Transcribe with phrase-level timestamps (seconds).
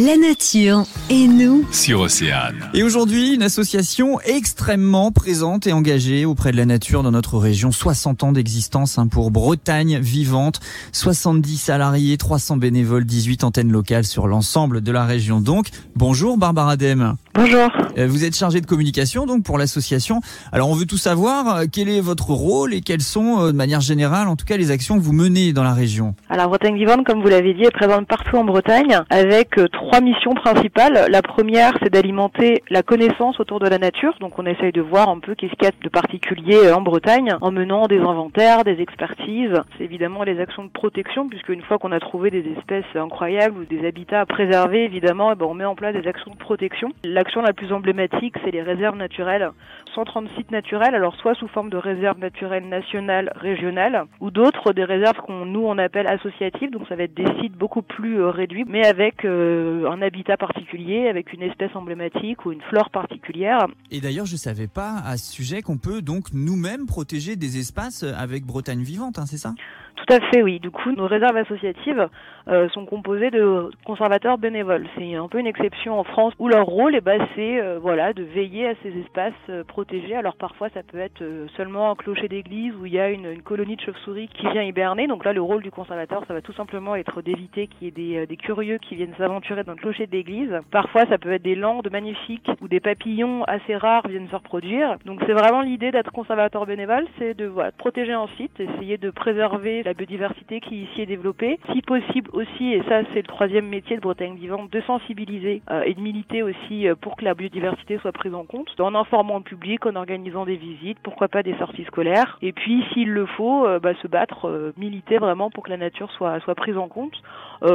[0.00, 1.66] La nature et nous.
[1.72, 2.70] sur Océane.
[2.72, 7.72] Et aujourd'hui, une association extrêmement présente et engagée auprès de la nature dans notre région.
[7.72, 10.60] 60 ans d'existence hein, pour Bretagne vivante,
[10.92, 15.40] 70 salariés, 300 bénévoles, 18 antennes locales sur l'ensemble de la région.
[15.40, 17.16] Donc, bonjour Barbara Dem.
[17.40, 17.68] Bonjour.
[17.96, 20.18] Euh, Vous êtes chargée de communication donc pour l'association.
[20.50, 23.56] Alors on veut tout savoir, euh, quel est votre rôle et quelles sont euh, de
[23.56, 26.16] manière générale en tout cas les actions que vous menez dans la région?
[26.30, 30.34] Alors Bretagne Vivante, comme vous l'avez dit, est présente partout en Bretagne avec trois missions
[30.34, 31.06] principales.
[31.12, 34.16] La première, c'est d'alimenter la connaissance autour de la nature.
[34.18, 37.36] Donc on essaye de voir un peu qu'est-ce qu'il y a de particulier en Bretagne
[37.40, 39.54] en menant des inventaires, des expertises.
[39.76, 43.60] C'est évidemment les actions de protection puisque une fois qu'on a trouvé des espèces incroyables
[43.60, 46.38] ou des habitats à préserver, évidemment, eh ben, on met en place des actions de
[46.38, 46.88] protection.
[47.28, 49.50] L'action la plus emblématique, c'est les réserves naturelles.
[49.94, 54.84] 130 sites naturels, alors soit sous forme de réserves naturelles nationales, régionales, ou d'autres des
[54.84, 58.30] réserves qu'on nous on appelle associatives, donc ça va être des sites beaucoup plus euh,
[58.30, 63.66] réduits, mais avec euh, un habitat particulier, avec une espèce emblématique ou une flore particulière.
[63.90, 68.04] Et d'ailleurs, je savais pas à ce sujet qu'on peut donc nous-mêmes protéger des espaces
[68.04, 69.52] avec Bretagne vivante, hein, c'est ça?
[69.98, 70.60] Tout à fait, oui.
[70.60, 72.08] Du coup, nos réserves associatives
[72.48, 74.86] euh, sont composées de conservateurs bénévoles.
[74.96, 78.12] C'est un peu une exception en France où leur rôle, eh ben, c'est euh, voilà
[78.12, 80.14] de veiller à ces espaces euh, protégés.
[80.14, 83.26] Alors parfois, ça peut être euh, seulement un clocher d'église où il y a une,
[83.26, 85.06] une colonie de chauves-souris qui vient hiberner.
[85.06, 87.90] Donc là, le rôle du conservateur, ça va tout simplement être d'éviter qu'il y ait
[87.90, 90.52] des, euh, des curieux qui viennent s'aventurer dans le clocher d'église.
[90.70, 94.96] Parfois, ça peut être des landes magnifiques où des papillons assez rares viennent se reproduire.
[95.04, 99.10] Donc c'est vraiment l'idée d'être conservateur bénévole, c'est de voilà, protéger un site, essayer de
[99.10, 101.58] préserver la biodiversité qui ici est développée.
[101.72, 105.82] Si possible aussi, et ça c'est le troisième métier de Bretagne Vivante, de sensibiliser euh,
[105.82, 109.38] et de militer aussi euh, pour que la biodiversité soit prise en compte, en informant
[109.38, 112.36] le public, en organisant des visites, pourquoi pas des sorties scolaires.
[112.42, 115.78] Et puis s'il le faut, euh, bah, se battre, euh, militer vraiment pour que la
[115.78, 117.14] nature soit, prise en compte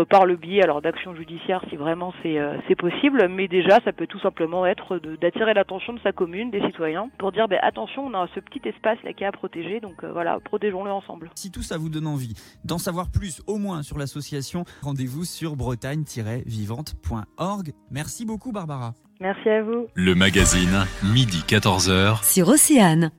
[0.09, 3.94] par le biais alors d'actions judiciaires si vraiment c'est euh, c'est possible, mais déjà ça
[3.94, 8.06] peut tout simplement être d'attirer l'attention de sa commune, des citoyens, pour dire ben, attention,
[8.06, 11.30] on a ce petit espace là qui est à protéger, donc euh, voilà, protégeons-le ensemble.
[11.35, 15.56] Si tout ça vous donne envie d'en savoir plus au moins sur l'association, rendez-vous sur
[15.56, 17.72] bretagne-vivante.org.
[17.91, 18.94] Merci beaucoup Barbara.
[19.19, 19.88] Merci à vous.
[19.94, 22.24] Le magazine, midi 14h.
[22.24, 23.13] Sur Océane.